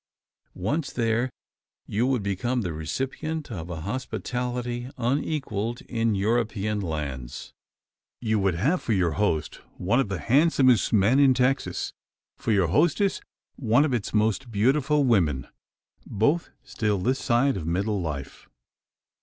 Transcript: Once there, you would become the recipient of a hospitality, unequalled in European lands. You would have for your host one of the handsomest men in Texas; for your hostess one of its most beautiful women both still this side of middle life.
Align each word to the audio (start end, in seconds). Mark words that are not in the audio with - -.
Once 0.55 0.91
there, 0.91 1.29
you 1.85 2.07
would 2.07 2.23
become 2.23 2.61
the 2.61 2.73
recipient 2.73 3.51
of 3.51 3.69
a 3.69 3.81
hospitality, 3.81 4.89
unequalled 4.97 5.81
in 5.81 6.15
European 6.15 6.79
lands. 6.79 7.53
You 8.19 8.39
would 8.39 8.55
have 8.55 8.81
for 8.81 8.93
your 8.93 9.11
host 9.11 9.59
one 9.77 9.99
of 9.99 10.09
the 10.09 10.17
handsomest 10.17 10.91
men 10.91 11.19
in 11.19 11.35
Texas; 11.35 11.93
for 12.35 12.51
your 12.51 12.69
hostess 12.69 13.21
one 13.57 13.85
of 13.85 13.93
its 13.93 14.11
most 14.11 14.49
beautiful 14.49 15.03
women 15.03 15.47
both 16.07 16.49
still 16.63 16.97
this 16.97 17.19
side 17.19 17.55
of 17.55 17.67
middle 17.67 18.01
life. 18.01 18.49